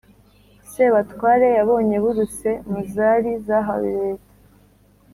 sebatware 0.71 1.47
yabonye 1.57 1.95
buruse 2.03 2.51
muzari 2.69 3.31
zahawe 3.45 3.89
leta, 3.99 4.29